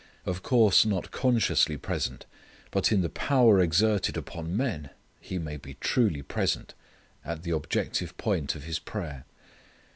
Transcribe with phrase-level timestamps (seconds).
[0.25, 2.25] Of course not consciously present.
[2.71, 4.89] But in the power exerted upon men
[5.19, 6.73] he may be truly present
[7.23, 9.25] at the objective point of his prayer.